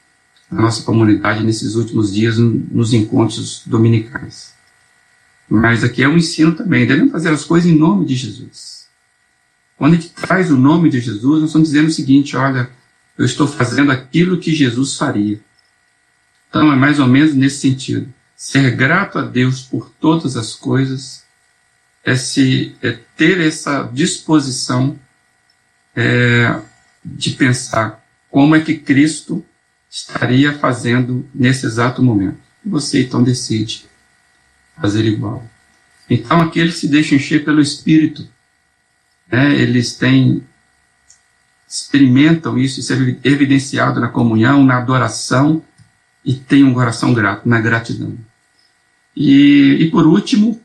na 0.50 0.62
nossa 0.62 0.82
comunidade 0.82 1.44
nesses 1.44 1.74
últimos 1.74 2.12
dias 2.12 2.38
nos 2.38 2.92
encontros 2.92 3.62
dominicais. 3.66 4.52
Mas 5.48 5.84
aqui 5.84 6.02
é 6.02 6.08
um 6.08 6.16
ensino 6.16 6.54
também, 6.54 6.86
devemos 6.86 7.12
fazer 7.12 7.30
as 7.30 7.44
coisas 7.44 7.70
em 7.70 7.76
nome 7.76 8.04
de 8.06 8.16
Jesus. 8.16 8.83
Quando 9.76 9.94
a 9.94 9.96
gente 9.96 10.10
traz 10.10 10.50
o 10.50 10.56
nome 10.56 10.88
de 10.88 11.00
Jesus, 11.00 11.40
nós 11.40 11.50
estamos 11.50 11.68
dizendo 11.68 11.88
o 11.88 11.92
seguinte: 11.92 12.36
olha, 12.36 12.70
eu 13.18 13.24
estou 13.24 13.46
fazendo 13.46 13.90
aquilo 13.90 14.38
que 14.38 14.54
Jesus 14.54 14.96
faria. 14.96 15.40
Então 16.48 16.72
é 16.72 16.76
mais 16.76 17.00
ou 17.00 17.06
menos 17.06 17.34
nesse 17.34 17.58
sentido. 17.58 18.12
Ser 18.36 18.70
grato 18.72 19.18
a 19.18 19.22
Deus 19.22 19.62
por 19.62 19.90
todas 20.00 20.36
as 20.36 20.54
coisas 20.54 21.24
é, 22.04 22.14
se, 22.14 22.76
é 22.82 22.98
ter 23.16 23.40
essa 23.40 23.88
disposição 23.92 24.98
é, 25.96 26.60
de 27.04 27.30
pensar 27.30 28.04
como 28.30 28.54
é 28.54 28.60
que 28.60 28.76
Cristo 28.76 29.44
estaria 29.90 30.52
fazendo 30.58 31.28
nesse 31.34 31.66
exato 31.66 32.02
momento. 32.02 32.38
Você 32.64 33.02
então 33.02 33.22
decide 33.22 33.86
fazer 34.80 35.04
igual. 35.04 35.48
Então 36.10 36.40
aquele 36.40 36.72
se 36.72 36.88
deixa 36.88 37.14
encher 37.14 37.44
pelo 37.44 37.60
Espírito 37.60 38.28
né, 39.34 39.52
eles 39.52 39.96
têm 39.96 40.44
experimentam 41.68 42.56
isso, 42.56 42.78
isso 42.78 42.92
é 42.92 42.96
evidenciado 43.24 44.00
na 44.00 44.08
comunhão, 44.08 44.62
na 44.62 44.78
adoração 44.78 45.60
e 46.24 46.32
tem 46.32 46.62
um 46.62 46.72
coração 46.72 47.12
grato, 47.12 47.48
na 47.48 47.60
gratidão. 47.60 48.16
E, 49.16 49.78
e 49.80 49.90
por 49.90 50.06
último, 50.06 50.60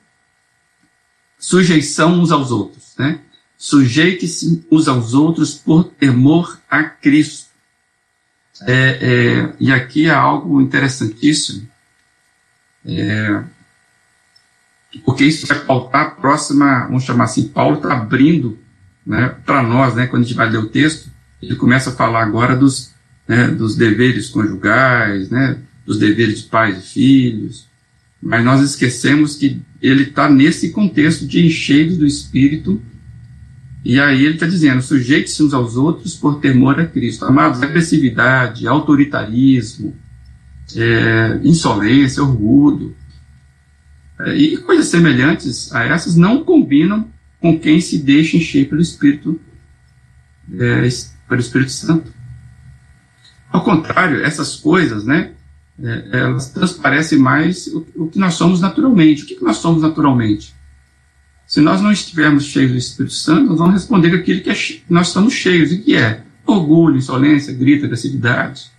sujeição 1.40 2.14
uns 2.22 2.32
aos 2.32 2.52
outros, 2.52 2.94
né? 2.98 3.20
Sujeite-se 3.58 4.64
uns 4.72 4.88
aos 4.88 5.16
outros 5.16 5.56
por 5.56 5.86
temor 5.86 6.60
a 6.70 6.84
Cristo. 6.84 7.50
É, 8.68 8.74
é, 8.74 9.54
e 9.60 9.72
aqui 9.72 10.06
é 10.06 10.12
algo 10.12 10.62
interessantíssimo. 10.62 11.68
É, 12.86 13.44
porque 15.06 15.26
isso 15.26 15.48
vai 15.48 15.60
pautar 15.60 16.02
a 16.02 16.10
próxima, 16.12 16.86
vamos 16.86 17.04
chamar 17.04 17.26
assim, 17.26 17.48
Paulo 17.48 17.78
está 17.78 17.94
abrindo 17.94 18.58
né, 19.06 19.36
para 19.46 19.64
nós, 19.64 19.96
né, 19.96 20.08
quando 20.08 20.24
a 20.24 20.26
gente 20.26 20.36
vai 20.36 20.50
ler 20.50 20.60
o 20.60 20.68
texto, 20.68 21.10
ele 21.42 21.56
começa 21.56 21.90
a 21.90 21.94
falar 21.94 22.24
agora 22.24 22.56
dos, 22.56 22.94
né, 23.28 23.48
dos 23.48 23.76
deveres 23.76 24.30
conjugais, 24.30 25.30
né, 25.30 25.58
dos 25.86 25.98
deveres 25.98 26.42
de 26.42 26.48
pais 26.48 26.78
e 26.78 26.82
filhos, 26.82 27.68
mas 28.22 28.44
nós 28.44 28.62
esquecemos 28.62 29.36
que 29.36 29.62
ele 29.82 30.04
está 30.04 30.30
nesse 30.30 30.72
contexto 30.72 31.26
de 31.26 31.46
encheios 31.46 31.98
do 31.98 32.06
Espírito, 32.06 32.82
e 33.84 34.00
aí 34.00 34.26
ele 34.26 34.34
está 34.34 34.46
dizendo, 34.46 34.82
sujeite-se 34.82 35.42
uns 35.42 35.54
aos 35.54 35.78
outros 35.78 36.14
por 36.14 36.40
temor 36.40 36.80
a 36.80 36.86
Cristo. 36.86 37.24
Amados, 37.24 37.64
agressividade, 37.64 38.68
autoritarismo, 38.68 39.96
é, 40.76 41.40
insolência, 41.44 42.22
orgulho, 42.22 42.96
e 44.28 44.58
coisas 44.58 44.88
semelhantes 44.88 45.72
a 45.74 45.84
essas 45.86 46.16
não 46.16 46.44
combinam 46.44 47.10
com 47.40 47.58
quem 47.58 47.80
se 47.80 47.98
deixa 47.98 48.38
encher 48.38 48.68
pelo 48.68 48.82
Espírito, 48.82 49.40
é, 50.54 50.90
pelo 51.28 51.42
Espírito 51.42 51.72
Santo. 51.72 52.14
Ao 53.52 53.64
contrário, 53.64 54.24
essas 54.24 54.58
coisas, 54.58 55.06
né, 55.06 55.32
é, 55.82 56.20
elas 56.20 56.50
transparecem 56.50 57.18
mais 57.18 57.68
o, 57.68 57.86
o, 57.96 58.08
que 58.08 58.20
nós 58.20 58.34
somos 58.34 58.60
naturalmente. 58.60 59.24
O 59.24 59.26
que, 59.26 59.36
que 59.36 59.44
nós 59.44 59.58
somos 59.58 59.82
naturalmente? 59.82 60.54
Se 61.48 61.62
nós 61.62 61.82
não 61.82 61.92
estivermos 61.92 62.46
cheios 62.46 62.72
do 62.72 62.78
Espírito 62.78 63.16
Santo, 63.16 63.50
nós 63.50 63.58
vamos 63.58 63.74
responder 63.74 64.14
aquilo 64.14 64.42
que 64.42 64.50
é, 64.50 64.56
nós 64.90 65.08
estamos 65.08 65.34
cheios, 65.34 65.72
e 65.72 65.80
que 65.80 65.96
é 65.96 66.22
orgulho, 66.46 66.98
insolência, 66.98 67.54
grito, 67.54 67.86
agressividade. 67.86 68.70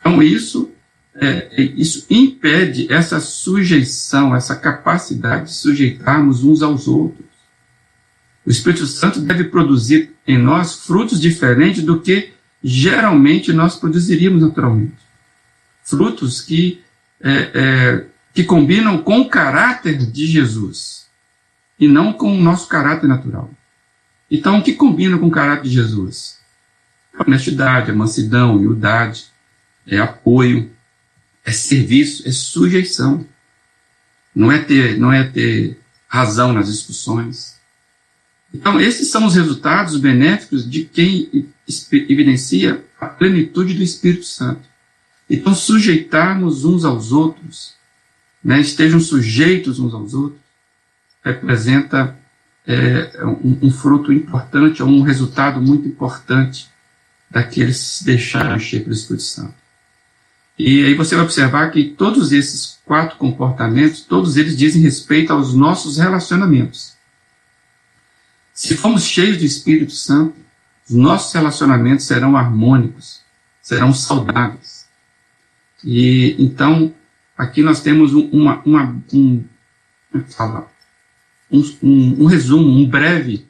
Então, 0.00 0.22
isso 0.22 0.71
é, 1.14 1.62
isso 1.76 2.06
impede 2.08 2.90
essa 2.92 3.20
sujeição, 3.20 4.34
essa 4.34 4.56
capacidade 4.56 5.46
de 5.46 5.54
sujeitarmos 5.54 6.42
uns 6.42 6.62
aos 6.62 6.88
outros. 6.88 7.26
O 8.46 8.50
Espírito 8.50 8.86
Santo 8.86 9.20
deve 9.20 9.44
produzir 9.44 10.14
em 10.26 10.38
nós 10.38 10.84
frutos 10.84 11.20
diferentes 11.20 11.82
do 11.82 12.00
que 12.00 12.32
geralmente 12.62 13.52
nós 13.52 13.76
produziríamos 13.76 14.42
naturalmente. 14.42 14.96
Frutos 15.84 16.40
que, 16.40 16.82
é, 17.20 17.50
é, 17.54 18.06
que 18.32 18.44
combinam 18.44 18.98
com 18.98 19.20
o 19.20 19.28
caráter 19.28 19.98
de 19.98 20.26
Jesus 20.26 21.06
e 21.78 21.86
não 21.86 22.12
com 22.12 22.32
o 22.32 22.40
nosso 22.40 22.68
caráter 22.68 23.06
natural. 23.06 23.50
Então, 24.30 24.58
o 24.58 24.62
que 24.62 24.72
combina 24.72 25.18
com 25.18 25.26
o 25.26 25.30
caráter 25.30 25.64
de 25.64 25.74
Jesus? 25.74 26.38
A 27.16 27.22
honestidade, 27.22 27.90
a 27.90 27.94
mansidão, 27.94 28.56
humildade, 28.56 29.26
é 29.86 29.98
apoio, 29.98 30.70
é 31.44 31.52
serviço, 31.52 32.26
é 32.26 32.32
sujeição. 32.32 33.26
Não 34.34 34.50
é 34.50 34.58
ter, 34.58 34.98
não 34.98 35.12
é 35.12 35.24
ter 35.24 35.78
razão 36.08 36.52
nas 36.52 36.68
discussões. 36.68 37.60
Então, 38.52 38.80
esses 38.80 39.08
são 39.10 39.24
os 39.24 39.34
resultados 39.34 39.96
benéficos 39.98 40.68
de 40.68 40.84
quem 40.84 41.48
evidencia 41.92 42.84
a 43.00 43.06
plenitude 43.06 43.74
do 43.74 43.82
Espírito 43.82 44.24
Santo. 44.24 44.62
Então, 45.28 45.54
sujeitarmos 45.54 46.64
uns 46.64 46.84
aos 46.84 47.12
outros, 47.12 47.74
né, 48.44 48.60
estejam 48.60 49.00
sujeitos 49.00 49.78
uns 49.78 49.94
aos 49.94 50.12
outros, 50.12 50.40
representa 51.24 52.16
é, 52.66 53.24
um, 53.24 53.58
um, 53.62 53.70
fruto 53.70 54.12
importante, 54.12 54.82
ou 54.82 54.88
um 54.88 55.02
resultado 55.02 55.60
muito 55.60 55.88
importante 55.88 56.68
daqueles 57.30 57.78
que 57.78 57.84
se 57.84 58.04
deixaram 58.04 58.56
encher 58.56 58.82
pelo 58.82 58.94
Espírito 58.94 59.22
Santo. 59.22 59.61
E 60.58 60.84
aí 60.84 60.94
você 60.94 61.14
vai 61.14 61.24
observar 61.24 61.70
que 61.70 61.84
todos 61.84 62.32
esses 62.32 62.78
quatro 62.84 63.16
comportamentos, 63.16 64.02
todos 64.02 64.36
eles 64.36 64.56
dizem 64.56 64.82
respeito 64.82 65.32
aos 65.32 65.54
nossos 65.54 65.96
relacionamentos. 65.96 66.94
Se 68.52 68.76
formos 68.76 69.04
cheios 69.04 69.38
do 69.38 69.44
Espírito 69.44 69.92
Santo, 69.92 70.36
os 70.88 70.94
nossos 70.94 71.32
relacionamentos 71.32 72.04
serão 72.04 72.36
harmônicos, 72.36 73.22
serão 73.62 73.94
saudáveis. 73.94 74.86
E 75.82 76.36
então, 76.38 76.94
aqui 77.36 77.62
nós 77.62 77.80
temos 77.80 78.12
uma, 78.12 78.62
uma 78.64 79.02
um, 79.12 79.42
fala, 80.28 80.70
um, 81.50 81.60
um, 81.82 82.22
um 82.24 82.26
resumo, 82.26 82.68
um 82.68 82.88
breve 82.88 83.46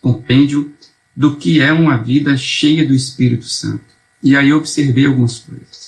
compêndio 0.00 0.74
do 1.14 1.36
que 1.36 1.60
é 1.60 1.72
uma 1.72 1.98
vida 1.98 2.36
cheia 2.36 2.86
do 2.86 2.94
Espírito 2.94 3.44
Santo. 3.44 3.84
E 4.22 4.36
aí 4.36 4.48
eu 4.50 4.58
observei 4.58 5.06
algumas 5.06 5.38
coisas. 5.38 5.79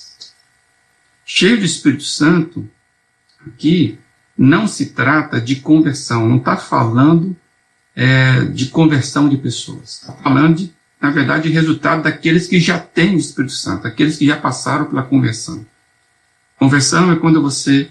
Cheio 1.35 1.57
do 1.57 1.65
Espírito 1.65 2.03
Santo, 2.03 2.69
aqui 3.43 3.97
não 4.37 4.67
se 4.67 4.91
trata 4.91 5.41
de 5.41 5.55
conversão, 5.55 6.29
não 6.29 6.37
está 6.37 6.55
falando 6.55 7.35
é, 7.95 8.41
de 8.45 8.67
conversão 8.67 9.27
de 9.27 9.37
pessoas. 9.37 9.93
Está 9.93 10.13
falando, 10.13 10.57
de, 10.57 10.71
na 11.01 11.09
verdade, 11.09 11.49
de 11.49 11.55
resultado 11.55 12.03
daqueles 12.03 12.45
que 12.45 12.59
já 12.59 12.77
têm 12.77 13.15
o 13.15 13.17
Espírito 13.17 13.53
Santo, 13.53 13.87
aqueles 13.87 14.17
que 14.17 14.27
já 14.27 14.37
passaram 14.37 14.85
pela 14.85 15.01
conversão. 15.01 15.65
Conversão 16.59 17.11
é 17.11 17.15
quando 17.15 17.41
você, 17.41 17.89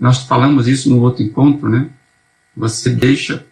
nós 0.00 0.22
falamos 0.22 0.68
isso 0.68 0.88
no 0.88 1.00
outro 1.00 1.24
encontro, 1.24 1.68
né? 1.68 1.90
Você 2.56 2.90
deixa 2.90 3.44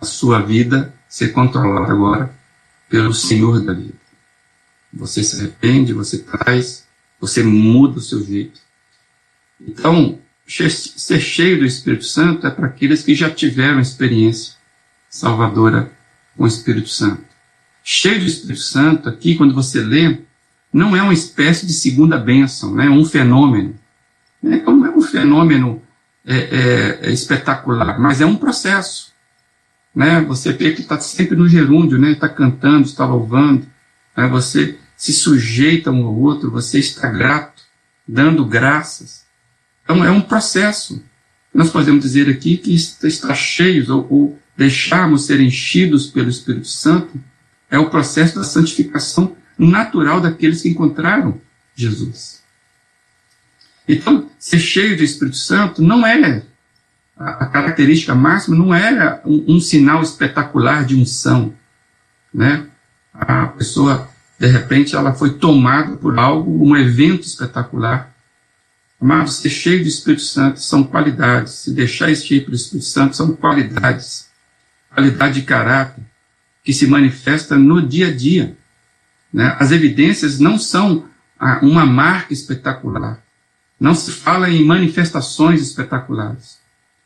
a 0.00 0.04
sua 0.04 0.40
vida 0.40 0.94
ser 1.08 1.32
controlada 1.32 1.92
agora 1.92 2.32
pelo 2.88 3.12
Senhor 3.12 3.64
da 3.64 3.72
vida. 3.72 3.98
Você 4.92 5.24
se 5.24 5.40
arrepende, 5.40 5.92
você 5.92 6.18
traz, 6.18 6.84
você 7.26 7.42
muda 7.42 7.98
o 7.98 8.02
seu 8.02 8.22
jeito. 8.22 8.60
Então, 9.58 10.18
ser 10.46 11.20
cheio 11.20 11.58
do 11.58 11.64
Espírito 11.64 12.04
Santo 12.04 12.46
é 12.46 12.50
para 12.50 12.66
aqueles 12.66 13.02
que 13.02 13.14
já 13.14 13.30
tiveram 13.30 13.80
experiência 13.80 14.54
salvadora 15.08 15.90
com 16.36 16.44
o 16.44 16.46
Espírito 16.46 16.90
Santo. 16.90 17.24
Cheio 17.82 18.20
do 18.20 18.26
Espírito 18.26 18.60
Santo, 18.60 19.08
aqui, 19.08 19.36
quando 19.36 19.54
você 19.54 19.80
lê, 19.80 20.18
não 20.70 20.94
é 20.94 21.02
uma 21.02 21.14
espécie 21.14 21.66
de 21.66 21.72
segunda 21.72 22.18
bênção, 22.18 22.74
né? 22.74 22.90
um 22.90 23.06
fenômeno. 23.06 23.74
É, 24.42 24.62
não 24.62 24.84
é 24.84 24.90
um 24.90 25.00
fenômeno 25.00 25.80
é, 26.26 26.36
é, 26.36 26.98
é, 27.08 27.10
espetacular, 27.10 27.98
mas 27.98 28.20
é 28.20 28.26
um 28.26 28.36
processo. 28.36 29.14
Né? 29.94 30.20
Você 30.22 30.52
vê 30.52 30.72
que 30.72 30.82
está 30.82 31.00
sempre 31.00 31.36
no 31.36 31.48
gerúndio, 31.48 31.98
né? 31.98 32.12
está 32.12 32.28
cantando, 32.28 32.86
está 32.86 33.06
louvando, 33.06 33.66
né? 34.14 34.28
você 34.28 34.78
se 34.96 35.12
sujeita 35.12 35.90
um 35.90 36.06
ao 36.06 36.14
outro, 36.14 36.50
você 36.50 36.78
está 36.78 37.08
grato, 37.08 37.62
dando 38.06 38.44
graças. 38.44 39.24
Então 39.82 40.04
é 40.04 40.10
um 40.10 40.20
processo. 40.20 41.02
Nós 41.52 41.70
podemos 41.70 42.02
dizer 42.02 42.28
aqui 42.28 42.56
que 42.56 42.74
está 42.74 43.34
cheio, 43.34 43.92
ou, 43.92 44.06
ou 44.10 44.38
deixarmos 44.56 45.26
ser 45.26 45.40
enchidos 45.40 46.06
pelo 46.06 46.28
Espírito 46.28 46.68
Santo, 46.68 47.20
é 47.70 47.78
o 47.78 47.90
processo 47.90 48.36
da 48.36 48.44
santificação 48.44 49.36
natural 49.58 50.20
daqueles 50.20 50.62
que 50.62 50.68
encontraram 50.68 51.40
Jesus. 51.74 52.42
Então, 53.86 54.30
ser 54.38 54.58
cheio 54.58 54.96
do 54.96 55.02
Espírito 55.02 55.36
Santo 55.36 55.82
não 55.82 56.06
é 56.06 56.42
a, 57.16 57.46
característica 57.46 58.14
máxima, 58.14 58.56
não 58.56 58.74
é 58.74 59.20
um, 59.24 59.56
um, 59.56 59.60
sinal 59.60 60.02
espetacular 60.02 60.84
de 60.84 60.96
unção, 60.96 61.54
né? 62.32 62.66
A 63.12 63.46
pessoa, 63.46 64.08
de 64.38 64.46
repente, 64.46 64.96
ela 64.96 65.14
foi 65.14 65.34
tomada 65.34 65.96
por 65.96 66.18
algo, 66.18 66.66
um 66.66 66.76
evento 66.76 67.26
espetacular. 67.26 68.12
Amados, 69.00 69.36
ser 69.36 69.50
cheio 69.50 69.82
do 69.82 69.88
Espírito 69.88 70.22
Santo 70.22 70.60
são 70.60 70.82
qualidades. 70.82 71.52
Se 71.52 71.72
deixar 71.72 72.10
encher 72.10 72.44
pelo 72.44 72.56
Espírito 72.56 72.86
Santo 72.86 73.16
são 73.16 73.34
qualidades. 73.36 74.28
Qualidade 74.92 75.40
de 75.40 75.46
caráter 75.46 76.02
que 76.64 76.72
se 76.72 76.86
manifesta 76.86 77.56
no 77.56 77.86
dia 77.86 78.08
a 78.08 78.14
dia. 78.14 78.56
Né? 79.32 79.54
As 79.58 79.70
evidências 79.70 80.40
não 80.40 80.58
são 80.58 81.06
uma 81.62 81.84
marca 81.84 82.32
espetacular. 82.32 83.22
Não 83.78 83.94
se 83.94 84.10
fala 84.10 84.48
em 84.48 84.64
manifestações 84.64 85.60
espetaculares. 85.60 86.58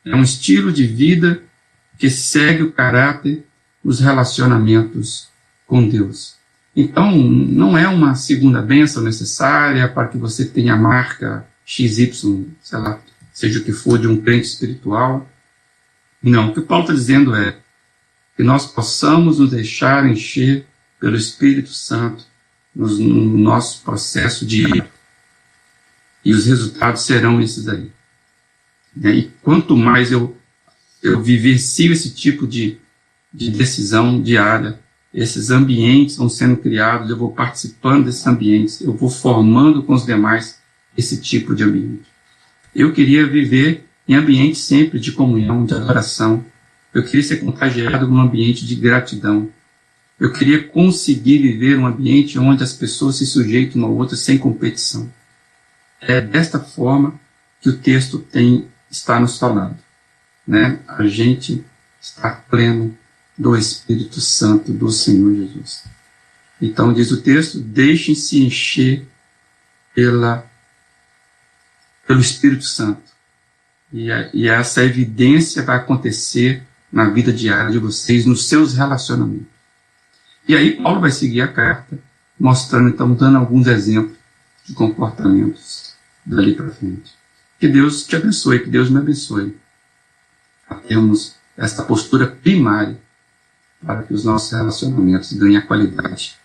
É 0.05 0.15
um 0.15 0.23
estilo 0.23 0.71
de 0.71 0.87
vida 0.87 1.43
que 1.97 2.09
segue 2.09 2.63
o 2.63 2.71
caráter 2.71 3.45
os 3.83 3.99
relacionamentos 3.99 5.27
com 5.67 5.87
Deus. 5.87 6.38
Então, 6.79 7.11
não 7.11 7.77
é 7.77 7.89
uma 7.89 8.15
segunda 8.15 8.61
bênção 8.61 9.03
necessária 9.03 9.85
para 9.89 10.07
que 10.07 10.17
você 10.17 10.45
tenha 10.45 10.75
a 10.75 10.77
marca 10.77 11.45
XY, 11.65 12.53
sei 12.61 12.79
lá, 12.79 13.01
seja 13.33 13.59
o 13.59 13.63
que 13.65 13.73
for, 13.73 13.99
de 13.99 14.07
um 14.07 14.21
crente 14.21 14.47
espiritual. 14.47 15.29
Não, 16.23 16.47
o 16.47 16.53
que 16.53 16.61
Paulo 16.61 16.85
está 16.85 16.93
dizendo 16.93 17.35
é 17.35 17.57
que 18.37 18.43
nós 18.43 18.65
possamos 18.65 19.39
nos 19.39 19.51
deixar 19.51 20.09
encher 20.09 20.65
pelo 21.01 21.17
Espírito 21.17 21.73
Santo 21.73 22.23
no 22.73 23.37
nosso 23.37 23.81
processo 23.83 24.45
de 24.45 24.63
e 26.23 26.33
os 26.33 26.45
resultados 26.45 27.01
serão 27.01 27.41
esses 27.41 27.67
aí. 27.67 27.91
Né? 28.95 29.15
E 29.15 29.31
quanto 29.41 29.75
mais 29.75 30.13
eu, 30.13 30.37
eu 31.03 31.21
vivencio 31.21 31.91
esse 31.91 32.11
tipo 32.11 32.47
de, 32.47 32.77
de 33.33 33.51
decisão 33.51 34.21
diária, 34.21 34.79
esses 35.13 35.49
ambientes 35.49 36.17
vão 36.17 36.29
sendo 36.29 36.57
criados, 36.57 37.09
eu 37.09 37.17
vou 37.17 37.31
participando 37.31 38.05
desses 38.05 38.25
ambientes, 38.27 38.81
eu 38.81 38.93
vou 38.93 39.09
formando 39.09 39.83
com 39.83 39.93
os 39.93 40.05
demais 40.05 40.59
esse 40.97 41.19
tipo 41.19 41.55
de 41.55 41.63
ambiente. 41.63 42.03
Eu 42.75 42.93
queria 42.93 43.25
viver 43.25 43.85
em 44.07 44.15
ambiente 44.15 44.59
sempre 44.59 44.99
de 44.99 45.11
comunhão, 45.11 45.65
de 45.65 45.73
adoração. 45.73 46.45
Eu 46.93 47.03
queria 47.03 47.23
ser 47.23 47.37
contagiado 47.37 48.07
num 48.07 48.19
ambiente 48.19 48.65
de 48.65 48.75
gratidão. 48.75 49.49
Eu 50.19 50.33
queria 50.33 50.63
conseguir 50.63 51.39
viver 51.39 51.77
um 51.77 51.87
ambiente 51.87 52.37
onde 52.37 52.63
as 52.63 52.73
pessoas 52.73 53.17
se 53.17 53.25
sujeitam 53.25 53.81
uma 53.81 53.87
a 53.87 53.91
outra 53.91 54.15
sem 54.15 54.37
competição. 54.37 55.11
É 56.01 56.21
desta 56.21 56.59
forma 56.59 57.19
que 57.61 57.69
o 57.69 57.77
texto 57.77 58.19
tem 58.19 58.67
está 58.89 59.19
nos 59.19 59.37
falando. 59.37 59.77
Né? 60.47 60.79
A 60.87 61.05
gente 61.05 61.63
está 62.01 62.31
pleno 62.31 62.97
do 63.39 63.55
Espírito 63.55 64.19
Santo 64.19 64.73
do 64.73 64.91
Senhor 64.91 65.33
Jesus. 65.33 65.85
Então, 66.61 66.91
diz 66.91 67.09
o 67.09 67.21
texto: 67.21 67.57
deixem-se 67.57 68.43
encher 68.43 69.07
pela, 69.95 70.45
pelo 72.05 72.19
Espírito 72.19 72.65
Santo. 72.65 73.01
E, 73.93 74.11
a, 74.11 74.29
e 74.33 74.49
essa 74.49 74.83
evidência 74.83 75.63
vai 75.63 75.77
acontecer 75.77 76.63
na 76.91 77.09
vida 77.09 77.31
diária 77.31 77.71
de 77.71 77.79
vocês, 77.79 78.25
nos 78.25 78.49
seus 78.49 78.73
relacionamentos. 78.73 79.47
E 80.45 80.53
aí, 80.53 80.75
Paulo 80.75 80.99
vai 80.99 81.11
seguir 81.11 81.41
a 81.41 81.47
carta, 81.47 81.97
mostrando, 82.37 82.89
então, 82.89 83.13
dando 83.13 83.37
alguns 83.37 83.67
exemplos 83.67 84.17
de 84.65 84.73
comportamentos 84.73 85.93
dali 86.25 86.55
para 86.55 86.71
frente. 86.71 87.13
Que 87.57 87.67
Deus 87.69 88.05
te 88.05 88.15
abençoe, 88.17 88.59
que 88.59 88.69
Deus 88.69 88.89
me 88.89 88.99
abençoe. 88.99 89.57
A 90.69 90.75
termos 90.75 91.35
esta 91.57 91.83
postura 91.83 92.27
primária 92.27 92.97
para 93.85 94.03
que 94.03 94.13
os 94.13 94.23
nossos 94.23 94.51
relacionamentos 94.51 95.33
ganhem 95.33 95.57
a 95.57 95.65
qualidade 95.65 96.37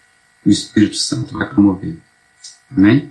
que 0.43 0.49
o 0.49 0.53
Espírito 0.53 0.97
Santo 0.97 1.37
vai 1.37 1.49
promover. 1.49 1.99
Amém? 2.71 3.11